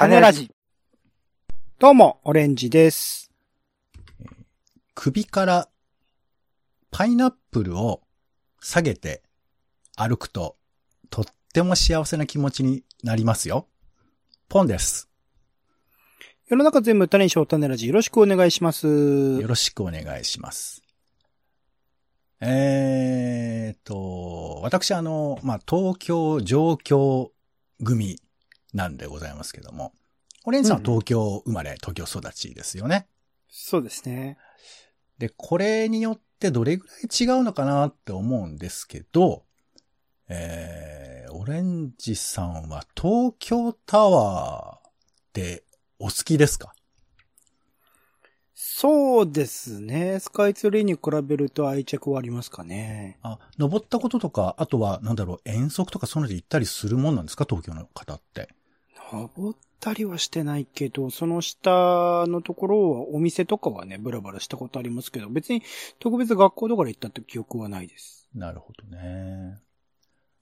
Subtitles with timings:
[0.00, 0.50] 種ラジ。
[1.78, 3.30] どうも、オレンジです。
[4.94, 5.68] 首から
[6.90, 8.00] パイナップルを
[8.62, 9.22] 下げて
[9.96, 10.56] 歩くと
[11.10, 13.66] とっても幸せな気持ちになりますよ。
[14.48, 15.10] ポンです。
[16.48, 17.86] 世の中全部種にしよう種ラジ。
[17.86, 18.86] よろしくお願いします。
[18.88, 20.80] よろしくお願いします。
[22.40, 27.30] えーと、私あの、まあ、東京上京
[27.84, 28.16] 組
[28.72, 29.92] なんでございますけども、
[30.44, 33.06] オレンジさんは東京生まれ、東京育ちですよね。
[33.48, 34.38] そうですね。
[35.18, 39.44] で、これによってどれぐらい違うのかなって思うんですけど、
[40.28, 44.92] えー、オレンジさんは東京タワーっ
[45.32, 45.64] て
[45.98, 46.72] お好きですか？
[48.54, 50.20] そうですね。
[50.20, 53.18] スカイツリーに比べると愛着はありますかね。
[53.22, 57.46] あ、登ったこととか、あとは、なんだろう、遠足とかそういうので行ったりするもんなんですか？
[57.48, 58.48] 東京の方って。
[59.12, 65.62] 登ったりはしてないけど、その下のところはお店とかはね、ブラブラしたことありますけど、別に
[65.98, 68.28] 特別学校とかで行ったって記憶はないです。
[68.34, 69.58] なるほどね。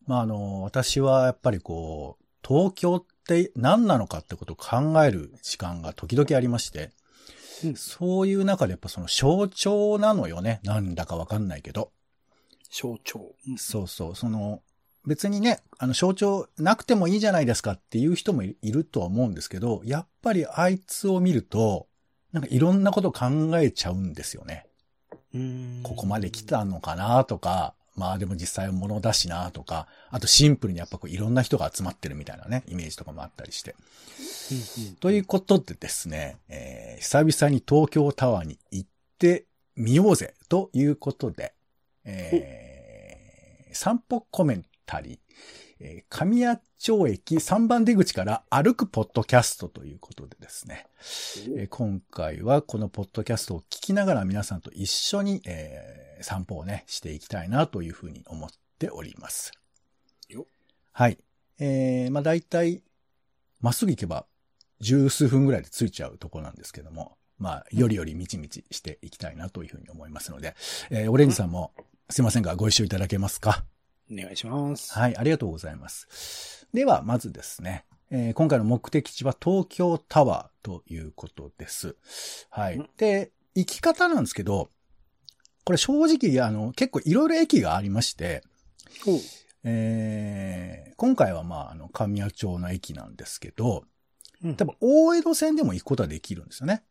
[0.07, 6.93] まあ、あの、私はやっぱりこう、東京って何なのかってことを考える時間が時々ありまして、
[7.65, 10.61] うんそういう中でやっぱその象徴なのよね。
[10.63, 11.91] なんだかわかんないけど。
[12.71, 13.35] 象徴。
[13.49, 14.15] うんそうそう。
[14.15, 14.63] その、
[15.07, 21.87] 別にね、あの象徴なくてもいいじゃないですかっていう人もいいるとは思うんですけど、やっぱりあいつを見ると、
[22.33, 23.27] なんかいろんなこと考
[23.59, 24.67] えちゃうんですよね。
[25.83, 33.75] ここまで来たのかなとか、まあでも実際は物だしなとか、あとシンプルにやっぱこういろんな人が集まってるみたいなね、イメージとかもあったりして。
[35.01, 38.89] ということでですね、えー久々に東京タワーに行っ
[39.19, 41.55] てみようぜということで、
[42.05, 45.19] えー散歩コメンタリー、
[45.81, 50.87] えー神谷町駅3番出口から歩くポッドキャストということでですね、
[51.57, 58.51] えー今回はこのポッドキャストを聞きながら皆さんと一緒に、えー散歩をね、していきたいなというふうに思っ
[58.81, 59.53] ております。
[60.29, 60.47] よ
[60.91, 61.19] はい。
[61.61, 62.83] えー、まあ大体、
[63.61, 64.27] まっすぐ行けば
[64.81, 70.57] 十数分ぐらいで着いちゃうとこなんですけども、まあ、よりよりみちみちしていきたいなというふうに思いますので、
[70.91, 71.73] えーオレンジさんも
[72.11, 73.65] すいませんがご一緒いただけますか？
[74.11, 74.93] お願いします。
[74.93, 76.67] はい、ありがとうございます。
[76.73, 81.97] では、まずですね、えー今回の目的地は東京タワーということです。
[82.51, 82.91] はいうん。
[82.97, 84.71] で、行き方なんですけど、
[85.65, 88.43] これ正直、あの、結構いろいろ駅がありまして、
[89.65, 93.85] えー今回はまあ、あの、神谷町の駅なんですけど、
[94.43, 96.85] うん多分大江戸線でも行くことはできるんですよね。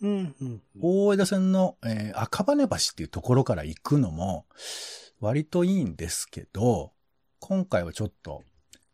[0.00, 0.62] うん、うん。
[0.80, 4.46] 大江戸線の、えー赤羽橋っていうところから行くのも
[5.22, 6.92] 割といいんですけど、
[7.38, 8.42] 今回はちょっと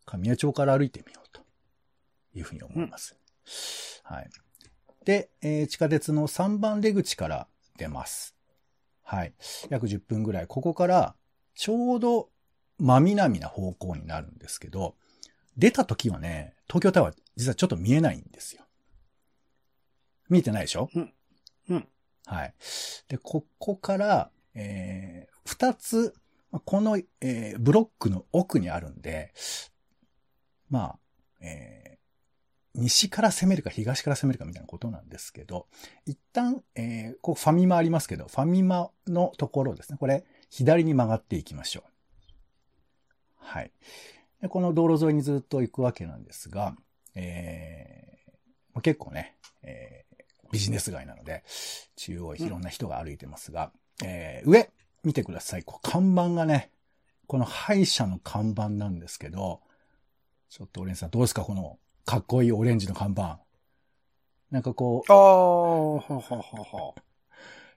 [0.05, 1.41] 神谷町から歩いてみようと
[2.35, 3.17] いうふうに思います。
[4.05, 4.29] はい。
[5.07, 8.37] で、えー地下鉄の3番出口から出ます。
[9.03, 9.33] はい。
[9.71, 10.47] 約10分ぐらい。
[10.47, 11.15] ここから
[11.55, 12.29] ちょうど
[12.79, 14.97] 真南な方向になるんですけど、
[15.57, 18.67] 出た時はね、東京タワー実はちょっと見えないんですよ。
[20.29, 20.91] 見えてないでしょ？
[20.95, 21.89] うん。
[22.27, 22.55] はい。
[23.09, 26.15] で、ここから、えー二つ、
[26.67, 29.33] この、えーブロックの奥にあるんで、
[30.69, 30.99] まあ、
[31.41, 31.99] えー
[32.75, 35.67] 西から攻めるか東から攻めるかみたいなことなんですけど、
[36.05, 39.97] 一旦、えーここファミマありますけど、ファミマのところですね。
[39.99, 41.91] これ、左に曲がっていきましょう。
[43.37, 43.73] はい。
[44.43, 46.77] でこの道路沿いにずっと行くわけなんですが、
[47.15, 51.43] えー結構ね、えービジネス街なので、
[51.97, 53.73] 中央いろんな人が歩いてますが、
[54.05, 54.71] えー上、
[55.05, 55.63] 見てください。
[55.63, 56.71] こう看板がね、
[57.27, 59.61] この歯医者の看板なんですけど、
[60.49, 61.43] ちょっとオレンジさんどうですか？
[61.43, 63.39] このかっこいいオレンジの看板。
[64.51, 66.95] なんかこうあ、あ、はははは。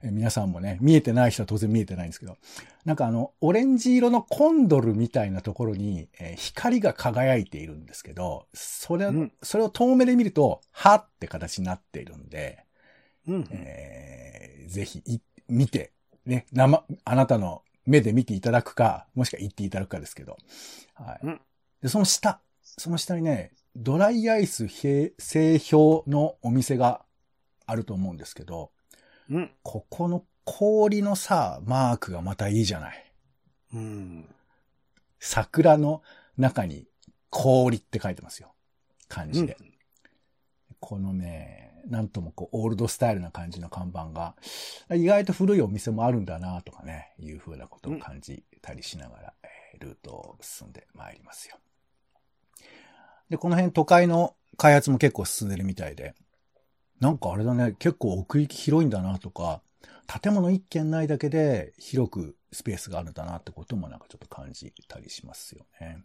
[0.04, 2.36] え皆さんもね、見えてない人は当然見えてないんですけど、
[2.84, 12.64] なんかあの、オレンジ色のコンドルみたいなところに、えー光が輝いているんですけど、それ、うんそれを遠目で見ると、はって形になっているんで、
[13.28, 13.48] うん。
[13.52, 15.92] えーぜひ、い見て、
[16.26, 20.38] ね、生、あなたの目で見ていただくか、もしくは言っていただくかですけど、
[20.94, 21.20] はい。
[21.22, 21.40] うん
[21.82, 27.02] で、その下、その下にね、ドライアイス製氷のお店が
[27.66, 28.70] あると思うんですけど、
[29.28, 29.50] うん。
[29.62, 33.12] ここの氷のさ、マークがまたいいじゃない。
[33.74, 34.34] うん。
[35.18, 36.02] 桜の
[36.38, 36.86] 中に
[37.30, 38.52] 氷って書いてますよ。
[39.08, 39.56] 漢字で。
[40.78, 44.34] このね、なんともこう、オールドスタイルな感じの看板が、
[44.94, 51.56] 意外と古いお店もあるんだなとかね、いうふうなことを感じたりしながら、えールートを進んでまいりますよ。
[53.28, 56.14] で、この辺都会の開発も結構進んでるみたいで。
[57.00, 59.60] なんかあれだね、結構奥行き広いんだなとか、
[60.06, 66.04] 建物一軒ないだけで広くスペースがあるんだなってこともなんかちょっと感じたりしますよね。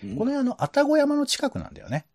[0.00, 2.06] この辺あの、愛宕山の近くなんだよね。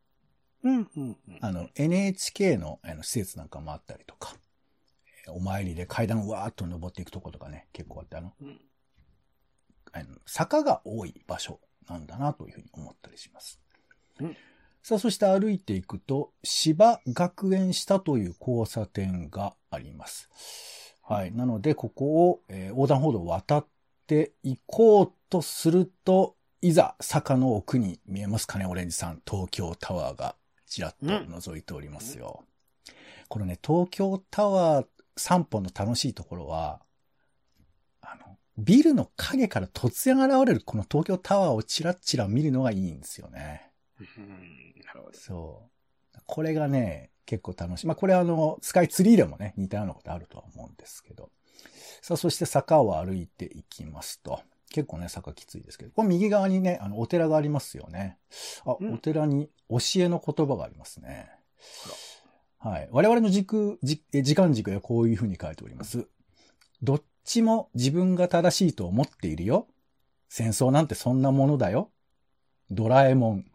[0.64, 1.18] うん、うん、うん。
[1.42, 4.36] あの、NHK のあの施設なんかもあったりとか、
[5.30, 8.60] お参りで階段をわーっと登っていくとことかね、結構あって、あの、うん
[9.94, 11.60] あの坂が多い場所
[11.90, 13.60] なんだなというふうに思ったりします。
[14.20, 14.38] うん
[14.84, 20.30] さあ、そして歩いていくと、芝学園下という交差点があります。
[21.04, 21.34] はい。
[21.34, 23.68] なので、ここを、えー横断歩道を渡っ
[24.08, 29.22] ていこうとすると、いざ坂の奥に見えますかね、オレンジさん。
[29.30, 30.36] 東京タワーが
[30.68, 32.44] ちらっと覗いておりますよ。
[33.30, 36.82] このね、東京タワー散歩の楽しいところは、
[38.02, 43.72] あの、ビルの影から突然現れるこの東京タワーをチラッチラ見るのがいいんですよね。
[44.00, 45.18] うんなるほど。
[45.18, 45.70] そ
[46.16, 46.20] う。
[46.26, 47.88] これがね、結構楽しい。
[47.88, 51.30] まあ、これはあの、スカイツリーでもね、似たようなことあるとは思うんですけど。
[52.02, 54.42] さあ、そして坂を歩いていきますと。
[54.70, 55.92] 結構ね、坂きついですけど。
[55.92, 58.18] これ右側にね、あの、お寺がありますよね。
[58.66, 61.30] あ、うんお寺に教えの言葉がありますね。
[62.60, 62.90] はい。
[62.92, 66.08] 我々の軸、じえ時間軸でこういうふうに書いております。
[66.82, 69.68] どっちも自分が正しいと思っているよ。
[70.30, 71.92] 戦争なんてそんなものだよ。
[72.70, 73.46] ドラえもん。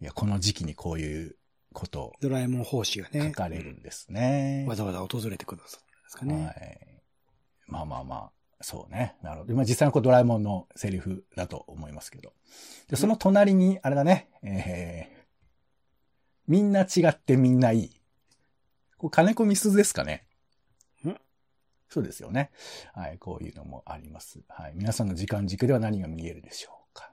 [0.00, 1.36] いや、この時期にこういう
[1.72, 3.32] ことをドラえもん奉仕が書ね。
[3.32, 4.64] かれるんですね。
[4.68, 6.78] わざわざ訪れてくださったんですかはね。
[7.68, 7.70] い。
[7.70, 9.16] まあまあまあ、そうね。
[9.22, 9.54] なるほど。
[9.54, 12.32] まあ実際のこうドラえもんのセリフだと思いますけど。
[12.88, 15.18] で、その隣に、あれだね、えー、
[16.48, 17.90] みんな違ってみんないい。
[18.96, 20.26] こう金子みすずですかね。
[21.06, 21.14] ん
[21.88, 22.50] そうですよね。
[22.94, 24.40] はい、こういうのもあります。
[24.48, 24.72] はい。
[24.74, 27.12] 皆さんの時間軸では何が見えるでしょうか。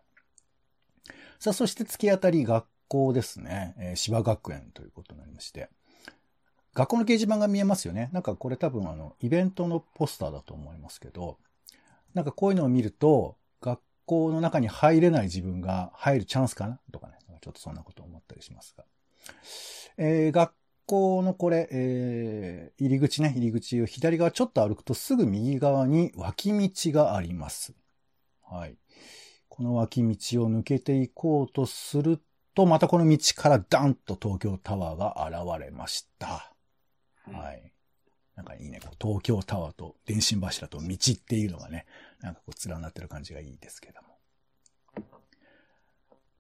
[1.40, 3.76] さあ、そして突き当たり学校ですね。
[3.78, 5.70] えー芝学園ということになりまして。
[6.76, 8.10] 学校の掲示板が見えますよね。
[8.12, 11.38] なんかこれ多分あの、イベントのポスターだと思いますけど、
[12.14, 17.14] なんかこういうのを見ると、学校の中に入れない自分が入るチャンスかなとかね。
[17.42, 18.84] ちょっとそんなことを思ったりしますが。
[19.98, 20.52] えー学
[20.88, 27.74] 校のこれ、えー入り口ね、入り口を左側ちょっと歩くとすぐ右側に脇道があります。
[28.44, 28.78] はい。
[29.48, 32.20] この脇道を抜けていこうとする
[32.54, 35.26] と、またこの道からダンと東京タワーが
[35.56, 36.55] 現れました。
[37.32, 37.72] はい。
[38.36, 38.80] なんかいいね。
[38.82, 41.86] こう東京タワーと電信柱と道っていうのがね、
[42.22, 44.20] なんかこう連なってる感じがいいですけども。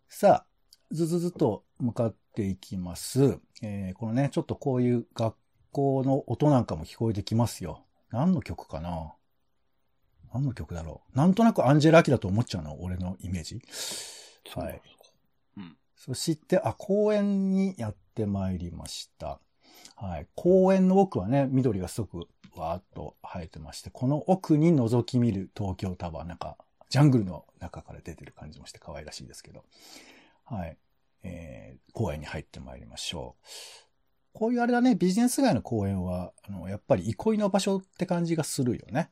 [0.09, 0.45] さあ、
[0.91, 3.39] ずずずっと向かっていきます。
[3.61, 5.35] えーこのね、ちょっとこういう学
[5.71, 7.85] 校の音なんかも聞こえてきますよ。
[8.11, 9.13] 何の曲かな？
[10.33, 11.17] 何の曲だろう？
[11.17, 13.61] なんとなくアンジェラ・アキだと思っちゃうの、俺のイメージ。
[14.53, 14.81] はい。
[15.97, 19.39] そして、あ、公園にやってまいりました。
[19.95, 20.27] はい。
[20.35, 26.57] 公園の奥はね、緑がすごくわーっと生えてまして、この奥に覗き見る東京タワー、なんか、
[26.89, 29.63] ジャングルの中から出てる感じもして可愛らしいですけど。
[30.45, 30.77] はい。
[31.23, 33.45] えー、公園に入ってまいりましょう。
[34.33, 39.09] こういうあれだね、ビジネス街の公園は、あの、やっぱり憩いの場所って感じがするよね。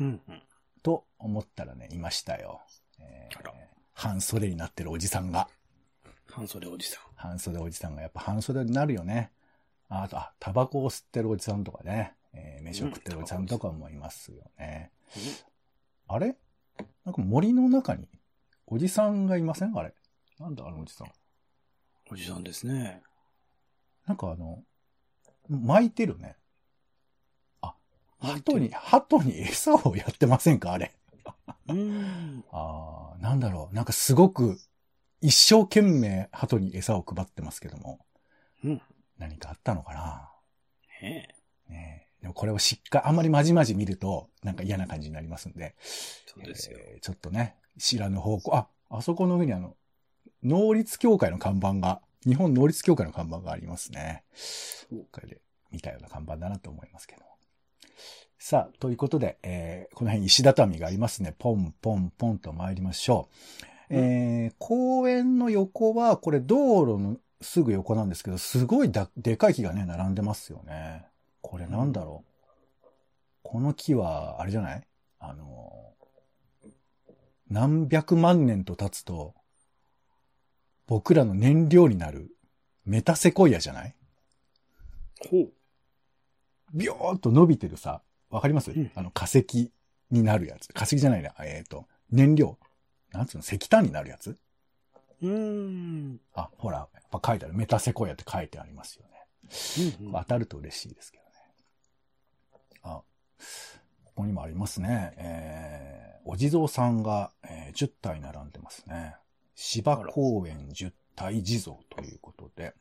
[0.00, 0.42] うんうん。
[0.82, 2.60] と思ったらね、いましたよ。
[3.00, 3.68] えー
[3.98, 5.48] 半袖になってるおじさんが。
[6.30, 7.02] 半袖おじさん。
[7.16, 9.32] 半袖おじさんがやっぱ半袖になるよね。
[9.88, 12.14] ああと、あ、タバコを吸ってるおじさんとかね。
[12.34, 14.92] えー飯を食ってるおじさんとかもいますよね。
[16.06, 16.36] あれ？
[17.04, 18.06] なんか森の中に
[18.66, 19.76] おじさんがいません？
[19.76, 19.94] あれ。
[20.38, 21.08] なんだあのおじさん。
[22.10, 23.02] おじさんですね。
[24.06, 24.62] なんかあの、
[25.48, 26.36] 巻いてるね。
[27.62, 27.74] あ、
[28.20, 30.72] 鳩に、鳩に餌をやってませんか？
[30.72, 30.94] あれ。
[31.68, 32.44] うん。
[32.52, 33.74] ああ、なんだろう。
[33.74, 34.58] なんかすごく
[35.20, 37.98] 一生懸命鳩に餌を配ってますけども。
[38.64, 38.82] うん。
[39.18, 40.30] 何かあったのかな？
[41.02, 41.28] ね
[41.68, 41.72] え。
[41.72, 45.76] ねえでもこれをしっかり、あんまりまじまじ見ると、なんか嫌な感じになりますんで。
[45.80, 46.78] そうですよ。
[46.80, 49.76] えーちょっとね、知らぬ方向、あ、あそこの上にあの、
[50.42, 54.24] 能率協会の看板が、日本能率協会の看板がありますね。
[55.12, 57.22] これで見たような看板だなと思いますけど。
[58.40, 61.34] さあ、ということで、えーこの辺石畳がありますね。
[61.38, 63.28] ポンポンポンと参りましょ
[63.90, 63.94] う。
[63.94, 71.06] えー公園の横は、これ道路のすぐ横なんですけど、すごいだでかい木がね、並んでますよね。
[71.40, 72.86] これなんだろう。
[73.42, 74.86] この木は、あれじゃない？
[75.20, 75.94] あの、
[77.48, 79.34] 何百万年と経つと、
[80.86, 82.30] 僕らの燃料になる
[82.84, 83.94] メタセコイアじゃない？
[85.30, 85.52] ほう。
[86.74, 89.72] ビョーっと伸びてるさ、わかります、うんあの化石
[90.10, 90.68] になるやつ。
[90.72, 91.32] 化石じゃないな。
[91.40, 92.58] えっ、と、燃料。
[93.12, 93.42] なんつうの？
[93.42, 94.36] 石炭になるやつ？
[95.22, 96.20] うーん。
[96.34, 97.54] あ、ほら、やっぱ書いてある。
[97.54, 99.18] メタセコイアって書いてありますよね。
[100.00, 101.30] うんうん当たると嬉しいですけどね。
[102.82, 103.02] あ、
[104.04, 105.14] ここにもありますね。
[105.16, 109.14] えー、お地蔵さんが、えー10体並んでますね。
[109.54, 112.74] 芝公園10体地蔵ということで。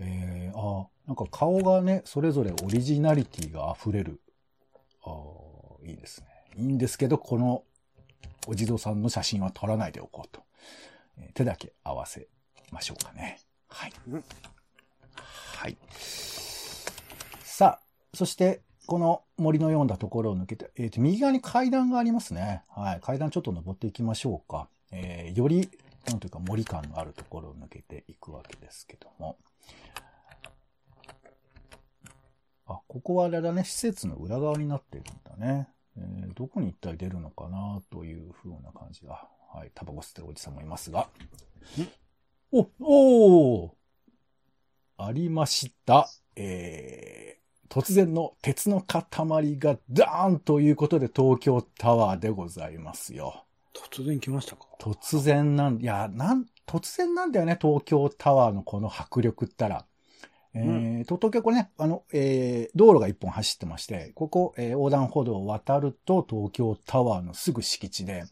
[0.00, 4.20] えー、あ、なんか顔がね、それぞれオリジナリティが溢れる。
[5.04, 6.26] あーいいですね。
[6.56, 7.62] いいんですけど、この
[8.46, 10.42] お地蔵さんの写真は撮らないでおこうと。
[11.18, 12.28] えー手だけ合わせ
[12.70, 13.40] ましょうかね。
[13.68, 13.92] はい。
[14.08, 14.24] うん
[15.64, 15.76] はい。
[17.42, 22.64] さあ、そして、この森のようなところを抜けて、えっ、と、右側に階段がありますね。
[22.68, 23.00] はい。
[23.00, 24.68] 階段ちょっと登っていきましょうか。
[24.92, 25.70] えーより、
[26.06, 29.38] なんというか森感のあるところを抜けていくわけですけども。
[32.66, 35.68] あ、ここはあれだね、施設の裏側になってるんだね。
[35.96, 39.28] えーどこに一体出るのかなという風な感じが。
[39.64, 39.72] はい。
[39.74, 41.08] タバコ吸ってるおじさんもいますが。
[42.52, 43.70] お、おー
[44.98, 46.08] ありました。
[46.36, 49.04] えー、突然の鉄の塊
[49.58, 53.44] がダーンということで東京タワーでございますよ。
[53.74, 54.66] 突然来ましたか？
[54.78, 59.86] 突然なん、いや、なん、突然なんだよね、東京タワーのこの迫力ったら。
[60.56, 68.22] えーと、東京これね、あの、えー道路が一本走ってまして、ここ、えー横断歩道を渡ると東京タワーのすぐ敷地で、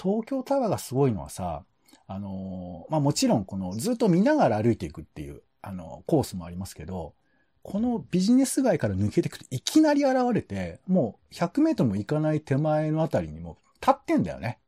[0.00, 1.64] 東京タワーがすごいのはさ、
[2.08, 7.14] あのまあ、もちろんこのずっと見ながら歩いていくっていう、あの、コースもありますけど、
[7.62, 14.60] このビジネス街から抜けていくといきなり現れて、もう100メートルも行かない手前のあたりにも立ってんだよね。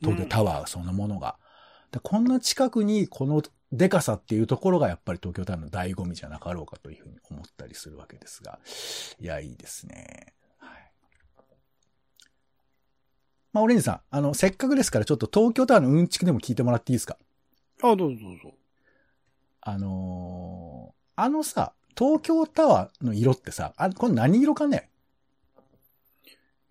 [0.00, 1.36] 東京タワーそのものが。
[1.90, 8.58] でこんな近くにこのデカさっていうところがやっぱり東京タワーの醍醐味じゃなかろうかというふうに思ったりするわけですが。
[9.18, 10.34] いや、いいですね。
[10.58, 10.92] はい。
[13.52, 17.16] まあ、オレンジさん、あの、せっかくですからちょっと東京タワーのうんちくでも聞いてもらっていいですか？
[17.82, 18.54] あ、どうぞどうぞ。
[19.62, 24.88] あのーあのさ、東京タワーの色ってさ、あ、これ何色かね？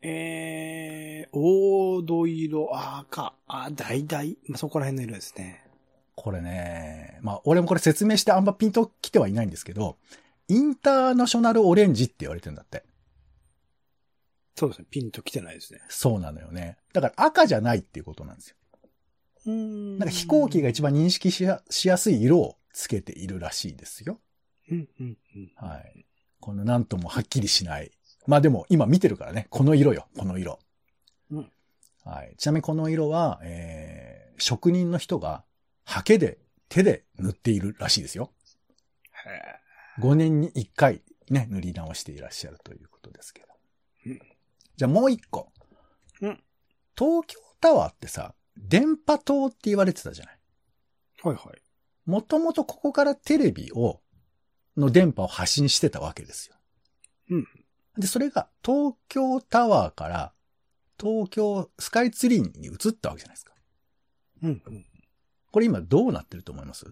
[0.02, 5.66] えー、黄土色、赤、あ、橙、まあ、そこら辺の色ですね。
[6.16, 9.98] これね、まあ、俺もこれ説明してあんまピンと来てはいないんですけど、
[10.48, 12.84] インターナショナルオレンジって言われてんだって。
[14.60, 14.88] そうですね。
[14.92, 15.80] ピンと来てないですね。
[15.88, 16.76] そうなのよね。
[16.92, 18.58] だから赤じゃないっていうことなんですよ。
[19.46, 24.20] うーんなんか飛行機が一番認識しやしやすい色をつけているらしいですよ。
[24.70, 25.52] うん、うん、うん。
[25.56, 26.06] はい。
[26.42, 27.92] このなんともはっきりしない。
[28.28, 30.60] まあでも今見てるからね、この色よ、この色。
[31.32, 31.52] うん
[32.04, 32.36] はい。
[32.38, 35.46] ちなみにこの色は、えー、職人の人が
[35.86, 36.38] ハケで
[36.68, 38.32] 手で塗っているらしいですよ。
[39.26, 43.48] へ5年に1回ね、塗り直していらっしゃるということですけど。
[44.08, 44.20] うん
[44.80, 45.52] じゃあもう一個。
[46.22, 46.42] うん
[46.98, 50.40] 東京タワーってさ、電波塔って言われてたじゃない？
[51.22, 51.62] ーはいはい。
[52.06, 54.00] もともとここからテレビを、
[54.78, 56.56] の電波を発信してたわけですよ。
[57.32, 57.48] うん。
[57.98, 60.34] で、それが東京タワーから
[60.98, 63.54] 東京スカイツリーに移ったわけじゃないですか。
[64.44, 64.86] うん、うん。
[65.52, 66.86] これ今どうなってると思います？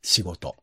[0.00, 0.56] 仕事。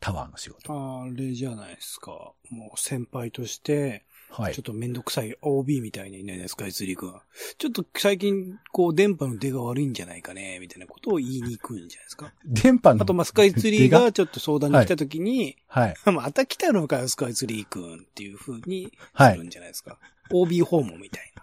[0.00, 1.02] タワーの仕事。
[1.02, 2.12] あれじゃないですか。
[2.50, 4.62] もう先輩として、はいちょっ。
[4.62, 7.14] とめんどくさい OB みたいにね、スカイツリー君。
[7.58, 12.32] ちょっと最近、こう、電波の出が悪いんじゃないかね、みたいなことを言いに行くんじゃないですか。
[12.44, 13.02] 電波の。
[13.02, 14.12] あと、まあ、スカイツリー出が？
[14.12, 15.94] ちょっと相談に来た時に、はい。
[16.12, 19.44] また来たのかよ、スカイツリー君っていう風にはいする。
[19.44, 19.98] んじゃないですか。
[20.30, 21.42] OB 訪問みたいな。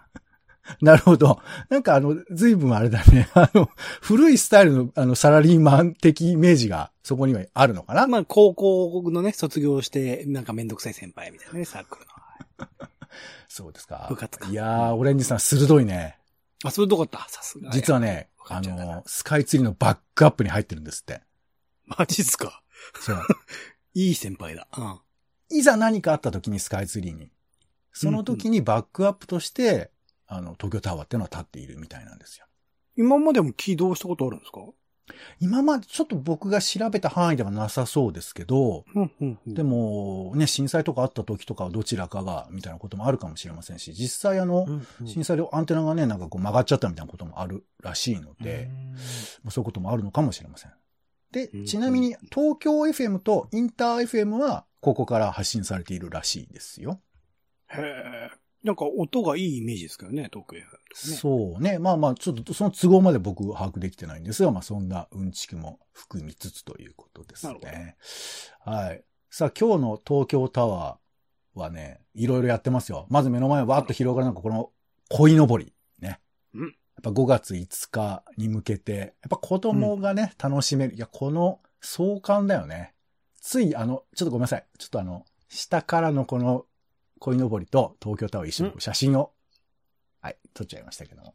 [0.80, 1.40] なるほど。
[1.68, 3.28] なんかあの、随分あれだね。
[3.34, 8.06] あの、古いスタイルの、あの、サラリーマン的イメージが、そこにはあるのかな？
[8.08, 12.12] まあ、高校のね、卒業して、なんかめんどくさい先輩みたいなね、サークルの。
[13.48, 14.48] そうですか部活か。
[14.48, 16.18] いやー、オレンジさん鋭いね。
[16.64, 17.70] あ、それどこだったさすが。
[17.70, 21.22] 実はね、あの、スカイツリーのバックアップに入ってるんですって。
[21.84, 22.62] マジっすか。
[23.00, 23.22] そう。
[23.94, 24.68] いい先輩だ。
[24.76, 25.00] うん。
[25.58, 27.30] いざ何かあった時にスカイツリーに。
[27.92, 29.90] その時にバックアップとして、
[30.26, 32.46] あの、東京タワーっていうのは立っているみたいなんですよ。
[32.96, 34.60] 今までも起動したことあるんですか？
[35.40, 39.54] 今までちょっと僕が調べた範囲ではなさそうですけど、うん、うん、うん。
[39.54, 48.68] でも、ね、震災とかあった時とかはどちらかが、みたいなこともあるかもしれませんし、実際あの、うん、うん、震災でアンテナがね、なんかこう曲がっちゃったみたいなこともあるらしいので、
[49.42, 50.72] まあそういうこともあるのかもしれません。
[51.32, 57.00] でうん、ちなみに東京 FM とインター FM はここから発信されているらしいですよ。
[57.68, 58.45] へえ。
[58.62, 61.16] なんか音がいいイメージですけどね、東京 FM とかね。
[61.16, 61.78] そうね。
[61.78, 67.96] まあまあ、ちょっとその都合まで僕把握できてないんですが、まあそんなうんちくも含みつつということですね。
[68.64, 69.04] はい。
[69.30, 73.06] さあ今日の東京タワーはね、いろいろやってますよ。
[73.10, 74.70] まず目の前わーっと広がるのがこの
[75.10, 75.72] 鯉のぼり。
[76.00, 76.20] ね。
[76.54, 80.94] うんぱ5月5日に向けて、やっぱ子供がね、楽しめる。
[80.94, 82.94] いや、この壮観だよね。
[83.40, 84.66] つい、あの、ちょっとごめんなさい。
[84.78, 86.66] ちょっとあの、下からのこの、
[87.20, 89.32] 鯉のぼりと東京タワー一緒に写真を、
[90.20, 91.34] はい、撮っちゃいましたけども。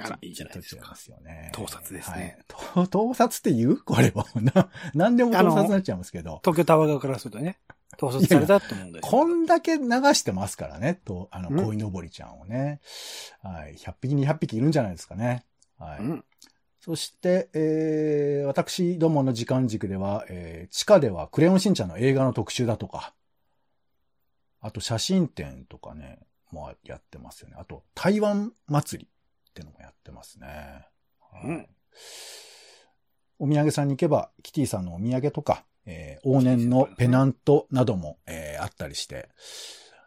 [0.00, 0.96] あら、いいじゃないですか撮っちゃいま。
[0.96, 1.50] すよね。
[1.52, 2.38] 盗撮ですねはい。
[2.86, 3.76] と盗撮って言う？
[3.84, 4.26] これは。
[4.34, 6.40] な、なんでも盗撮になっちゃいますけど。
[6.44, 7.58] 東京タワー側からするとね、
[7.98, 9.84] 盗撮されたって思うんですよこんだけ流
[10.14, 12.80] してますからね、と、あの、うん鯉のぼりちゃんをね。
[13.42, 13.76] はい。
[13.76, 15.44] 100匹200匹いるんじゃないですかね。
[15.78, 16.00] はい。
[16.00, 16.24] うん。
[16.80, 23.14] そして、えー、私どもの時間軸では、えー、地下ではクレヨンしんちゃんの映画の特集だとか、
[24.62, 27.56] あと写真展とかね、もうやってますよね。
[27.58, 30.86] あと、台湾祭りってのもやってますね。
[31.20, 31.68] はいうん
[33.38, 39.28] お土産さんに行けば、キティさんのお土産とか、えー往年のペナントなども、えーあったりして、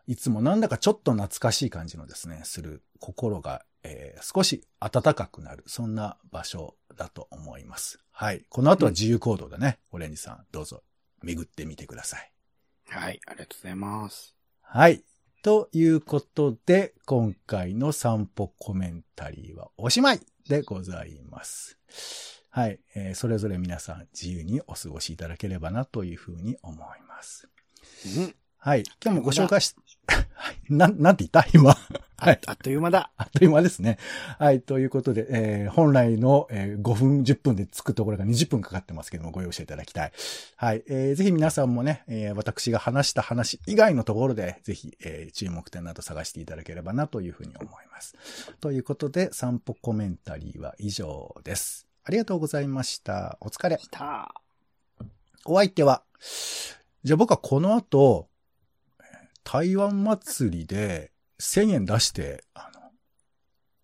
[0.08, 8.00] いつもなんだかちょっと懐かしい感じのですね、する心が、えー少し暖かくなる、そんな場所だと思います。
[8.12, 8.46] はい。
[8.50, 10.82] この後は自由行動でね、オレンジさん、どうぞ
[11.22, 12.32] 巡ってみてください。
[12.88, 14.35] はい、ありがとうございます。
[14.68, 15.04] はい。
[15.42, 20.20] ということで、今回の散歩コメンタリーはおしまい
[20.50, 21.78] でございます。
[22.50, 22.80] はい。
[22.96, 27.48] えーそれぞれ皆さん自由にお過ごしいただければなというふうに思います。
[28.66, 28.84] はい。
[29.00, 29.76] 今日もご紹介し、
[30.34, 30.56] はい。
[30.74, 31.46] なん、なんて言った？
[31.54, 31.78] 今。
[32.18, 32.42] はい。
[32.48, 33.12] あっという間だ。
[33.16, 34.00] あっという間ですね。
[34.40, 34.60] はい。
[34.62, 40.12] ということで、えー本来の、えー5分、10分で着くところが20分かかってますけども、ご容赦いただきたい。
[40.56, 40.84] はい。
[40.88, 48.16] えーぜひ皆さんもね、えー私が話した話以外のところで、ぜひ、えー注目点など探していただければなというふうに思います。
[48.62, 51.86] ということで、散歩コメンタリーは以上です。
[52.04, 53.38] ありがとうございました。
[53.42, 53.78] お疲れ。
[55.46, 56.02] お相手は、
[57.04, 58.28] じゃあ僕はこの後、
[59.46, 62.82] 台湾祭りで1000円出して、あの、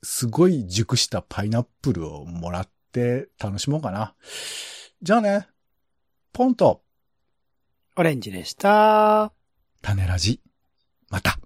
[0.02, 4.16] すごい熟したパイナップルをもらって楽しもうかな。
[5.04, 5.48] じゃあね、
[6.34, 6.82] ポンと、
[7.96, 9.32] オレンジでした。
[9.84, 10.42] 種ラジ、
[11.10, 11.40] また。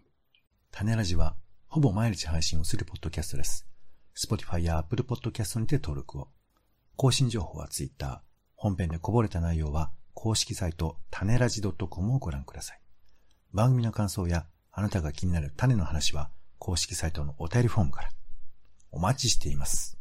[0.71, 1.35] 種ラジは、
[1.67, 3.67] ほぼ毎日配信をするポッドキャストです。
[4.15, 6.29] Spotify や Apple Podcast にて登録を。
[6.95, 8.23] 更新情報は Twitter。
[8.55, 12.84] 本編でこぼれた内容は、公式サイト、種ラジ .com をご覧ください。
[13.55, 18.09] 番組の感想や、あなたが気になる種の話は、公式サイトのお便りフォームから。
[18.91, 19.97] お待ちしています。